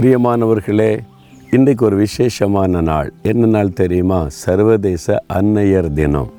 [0.00, 0.98] பிரியமானவர்களே
[1.50, 3.12] இன்றைக்கு ஒரு விசேஷமான நாள்.
[3.22, 4.24] என்ன நாள் தெரியுமா?
[4.28, 6.30] சர்வதேச அன்னையர் தினம்.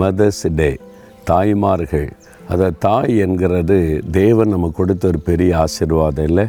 [0.00, 0.78] மதர்ஸ் டே
[1.24, 2.12] தாய்மார்கள்.
[2.48, 6.46] அதை தாய் என்கிறது தேவன் நம்ம கொடுத்த ஒரு பெரிய ஆசீர்வாதம் இல்லை?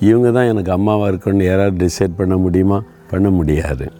[0.00, 2.82] இவங்க தான் எனக்கு அம்மாவாக இருக்கணும்னு யாராவது டிசைட் பண்ண முடியுமா?
[3.10, 3.90] பண்ண முடியாது.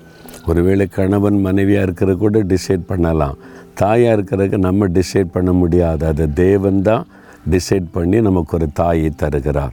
[0.47, 3.37] ஒருவேளை கணவன் மனைவியாக இருக்கிற கூட டிசைட் பண்ணலாம்.
[3.75, 6.07] தாயாக இருக்கிறதுக்கு நம்ம டிசைட் பண்ண முடியாது.
[6.07, 7.07] அதை தேவன் தான்
[7.51, 9.73] டிசைட் பண்ணி நமக்கு ஒரு தாயை தருகிறார்.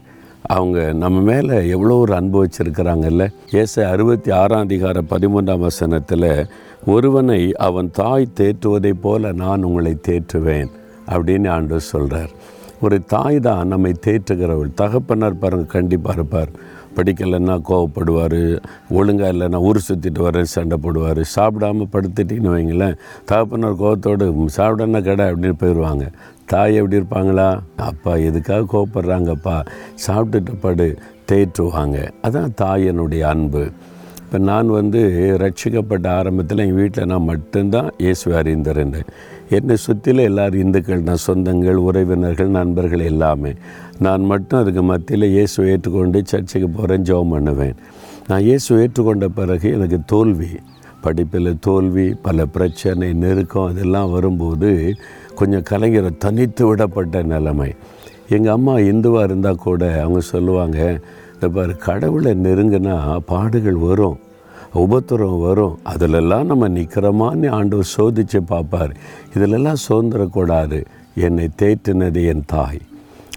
[0.49, 3.23] அவங்க நம்ம மேலே எவ்வளோ ஒரு அன்பு வச்சுருக்கிறாங்கல்ல?
[3.51, 6.47] ஏச அறுபத்தி ஆறாம் அதிகார பதிமூன்றாம் வசனத்தில்
[6.85, 10.71] ஒருவனை அவன் தாய் தேற்றுவதைப் போல நான் உங்களை தேற்றுவேன்
[11.07, 12.31] அப்படின்னு ஆண்டு சொல்கிறார்
[12.81, 14.73] ஒரு தாய் தான் நம்மை தேற்றுகிறவள்.
[14.73, 16.51] தகப்பனார் பாருங்க கண்டிப்பாக இருப்பார்.
[16.95, 18.41] படிக்கலைன்னா கோவப்படுவார்
[18.89, 24.25] ஒழுங்காக இல்லைன்னா ஊர் சுற்றிட்டு வர சண்டை போடுவார் சாப்பிடாம படுத்துட்டின்னு வைங்களேன் தகப்பனார் கோவத்தோடு
[24.57, 26.05] சாப்பிடனா கடை அப்படின்னு போயிடுவாங்க
[26.51, 27.47] தாய் எப்படி இருப்பாங்களா?
[27.89, 29.57] அப்பா எதுக்காக கோவப்படுறாங்கப்பா?
[30.05, 30.87] சாப்பிட்டுட்டு படு
[31.31, 31.97] தேற்றுவாங்க
[32.27, 33.63] அதான் தாயனுடைய அன்பு.
[34.23, 35.01] இப்போ நான் வந்து
[35.43, 39.07] ரட்சிக்கப்பட்ட ஆரம்பத்தில் எங்கள் வீட்டில் நான் மட்டும்தான் இயேசுவை அறிந்திருந்தேன்.
[39.57, 43.53] என்னை சுற்றில எல்லாரும் இந்துக்கள் நான் சொந்தங்கள் உறவினர்கள் நண்பர்கள் எல்லாமே.
[44.07, 47.77] நான் மட்டும் அதுக்கு மத்தியில் இயேசு ஏற்றுக்கொண்டு சர்ச்சுக்கு போகிறேன் ஜோம் பண்ணுவேன்.
[48.27, 50.51] நான் இயேசு ஏற்றுக்கொண்ட பிறகு எனக்கு தோல்வி
[51.03, 54.71] படிப்பில் தோல்வி பல பிரச்சனை நெருக்கம் அதெல்லாம் வரும்போது
[55.39, 57.69] கொஞ்சம் கலைஞரை தனித்து விடப்பட்ட நிலைமை.
[58.29, 60.79] எங்கள் அம்மா இந்துவாக இருந்தால் கூட அவங்க சொல்லுவாங்க
[61.33, 62.95] இந்த பாரு கடவுளை நெருங்கினா
[63.31, 64.17] பாடுகள் வரும்
[64.75, 65.75] உபத்திரம் வரும்.
[65.91, 68.91] அதிலெல்லாம் நம்ம நிற்கிறோமான்னு ஆண்டவர் சோதித்து பார்ப்பார்.
[69.33, 70.79] இதிலெல்லாம் சுதந்திரக்கூடாது.
[71.15, 72.81] என்னை தேற்றினது என் தாய்.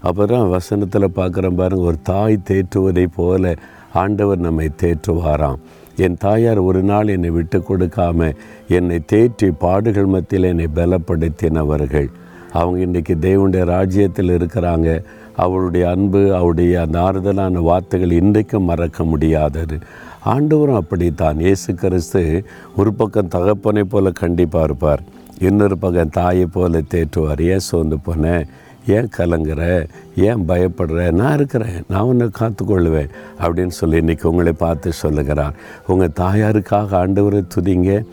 [0.00, 3.54] அப்புறம் வசனத்தில் பார்க்குற பாருங்கள் ஒரு தாய் தேற்றுவதை போல
[3.92, 5.60] ஆண்டவர் நம்மை தேற்றுவாராம்.
[5.96, 8.34] என் தாயார் ஒரு நாள் என்னை விட்டு கொடுக்காம
[8.68, 12.08] என்னை தேற்றி பாடுகள் மத்தியில் என்னை பலப்படுத்தினவர்கள்.
[12.52, 15.04] அவங்க இன்றைக்கி தேவனுடைய ராஜ்யத்தில் இருக்கிறாங்க.
[15.36, 19.78] அவளுடைய அன்பு அவருடைய அந்த ஆறுதலான வார்த்தைகள் இன்றைக்கும் மறக்க முடியாதது.
[20.24, 21.40] ஆண்டவரும் அப்படித்தான்.
[21.40, 22.44] இயேசு கிறிஸ்து
[22.76, 25.02] ஒரு பக்கம் தகப்பனை போல கண்டிப்பாக இருப்பார்.
[25.38, 27.42] இன்னொரு பக்கம் தாயை போல தேற்றுவார்.
[27.42, 28.46] ஏன் சோர்ந்து போனேன்
[28.86, 29.88] ஏன் கலங்குற?
[30.16, 31.10] ஏன் பயப்படுற?
[31.10, 31.82] நான் இருக்கிறேன்.
[31.88, 33.08] நான் உன்னை காத்துக்கொள்ளுவேன்
[33.40, 35.54] அப்படின்னு சொல்லி இன்றைக்கி உங்களை பார்த்து சொல்லுகிறார்.
[35.86, 38.04] உங்கள் தாயாருக்காக ஆண்டவரை துதிங்க.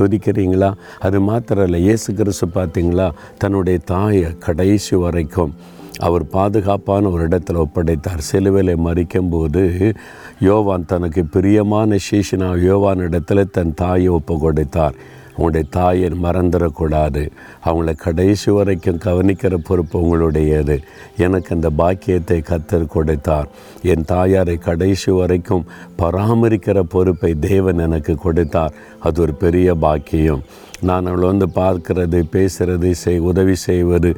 [0.00, 0.74] துதிக்கிறீங்களா?
[0.98, 3.10] அது மாத்திரம் இல்லை இயேசு கிறிஸ்து பார்த்தீங்களா?
[3.38, 5.54] தன்னுடைய தாயை கடைசி வரைக்கும்
[5.98, 8.18] அவர் பாதுகாப்பான ஒரு இடத்துல ஒப்படைத்தார்.
[8.18, 9.94] சிலுவையில் மறிக்கும்போது
[10.40, 14.94] யோவான் தனக்கு பிரியமான சீஷனா யோவான் இடத்துல தன் தாயை ஒப்பு கொடுத்தார்
[15.38, 17.22] உங்களுடைய தாயை மறந்துடக்கூடாது.
[17.64, 20.76] அவங்கள கடைசி வரைக்கும் கவனிக்கிற பொறுப்பு உங்களுடையது.
[21.24, 23.48] எனக்கு அந்த பாக்கியத்தை கத்தர் கொடுத்தார்.
[23.92, 25.66] என் தாயாரை கடைசி வரைக்கும்
[26.02, 28.74] பராமரிக்கிற பொறுப்பை தேவன் எனக்கு கொடுத்தார்.
[29.06, 30.42] அது ஒரு பெரிய பாக்கியம்.
[30.88, 34.10] நான் அவளை வந்து பார்க்கறது பேசுகிறது செய் உதவி செய்வது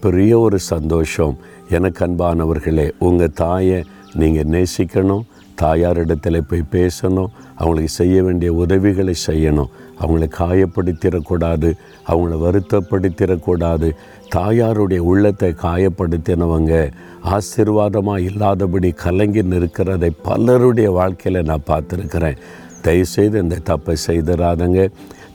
[0.00, 1.36] பெரிய ஒரு சந்தோஷம்.
[1.76, 3.80] எனக்கு அன்பானவர்களே உங்கள் தாயை
[4.20, 5.24] நீங்கள் நேசிக்கணும்.
[5.62, 7.26] தாயாரிடத்தில் போய் பேசணும்.
[7.54, 9.68] அவங்களுக்கு செய்ய வேண்டிய உதவிகளை செய்யணும்.
[10.00, 11.72] அவங்கள காயப்படுத்திடக்கூடாது.
[12.08, 13.90] அவங்கள வருத்தப்படுத்திடக்கூடாது.
[14.34, 16.92] தாயாருடைய உள்ளத்தை காயப்படுத்தினவங்க
[17.24, 22.36] ஆசீர்வாதமாக இல்லாதபடி கலங்கி நிற்கிறதை பலருடைய வாழ்க்கையில் நான் பார்த்துருக்குறேன்.
[22.82, 24.90] தயவுசெய்து இந்த தப்பை செய்திடாதங்க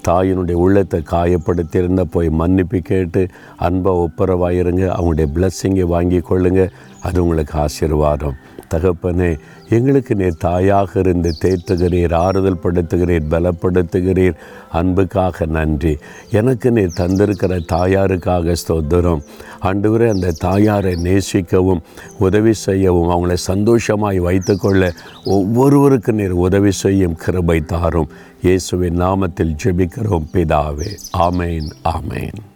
[0.07, 4.85] தாயினுடைய உள்ளத்தை காயப்படுத்தியிருந்த போய் மன்னிப்பு கேட்டு அன்பை ஒப்புரவாயிருங்க.
[4.97, 8.37] அவங்களுடைய பிளஸ்ஸிங்கை வாங்கி கொள்ளுங்கள் அது உங்களுக்கு ஆசீர்வாதம்.
[8.73, 9.39] தகப்பனே
[9.69, 14.33] எங்களுக்கு நீர் தாயாக இருந்து தேற்றுகிறீர் ஆறுதல் படுத்துகிறீர் பலப்படுத்துகிறீர்.
[14.71, 15.97] அன்புக்காக நன்றி.
[16.31, 19.21] எனக்கு நீர் தந்திருக்கிற தாயாருக்காக ஸ்தோத்திரம்.
[19.61, 21.81] ஆண்டவரே அந்த தாயாரை நேசிக்கவும்
[22.19, 24.91] உதவி செய்யவும் அவங்கள சந்தோஷமாய் வைத்துக்கொள்ள
[25.25, 28.09] ஒவ்வொருவருக்கு நீர் உதவி செய்யும் கிருபை தாரும்.
[28.41, 29.55] இயேசுவின் நாமத்தில்
[29.91, 30.97] ஜெபிக்கிறோம் பிதாவே.
[31.17, 32.50] ஆமேன் ஆமேன்.